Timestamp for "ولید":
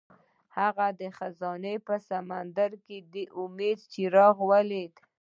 4.51-4.93